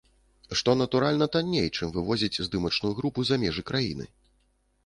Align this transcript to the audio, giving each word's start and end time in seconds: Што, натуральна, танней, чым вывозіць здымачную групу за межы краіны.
Што, 0.59 0.73
натуральна, 0.79 1.27
танней, 1.35 1.69
чым 1.77 1.93
вывозіць 1.97 2.41
здымачную 2.47 2.93
групу 3.01 3.19
за 3.31 3.35
межы 3.45 3.69
краіны. 3.73 4.09